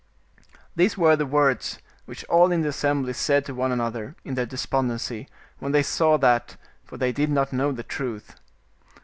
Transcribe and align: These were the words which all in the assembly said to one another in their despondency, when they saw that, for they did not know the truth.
These 0.75 0.97
were 0.97 1.15
the 1.15 1.27
words 1.27 1.77
which 2.05 2.23
all 2.25 2.51
in 2.51 2.61
the 2.61 2.69
assembly 2.69 3.13
said 3.13 3.45
to 3.45 3.53
one 3.53 3.71
another 3.71 4.15
in 4.25 4.33
their 4.33 4.47
despondency, 4.47 5.27
when 5.59 5.73
they 5.73 5.83
saw 5.83 6.17
that, 6.17 6.57
for 6.83 6.97
they 6.97 7.11
did 7.11 7.29
not 7.29 7.53
know 7.53 7.71
the 7.71 7.83
truth. 7.83 8.35